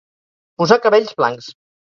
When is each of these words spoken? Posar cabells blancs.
Posar 0.61 0.79
cabells 0.87 1.13
blancs. 1.21 1.53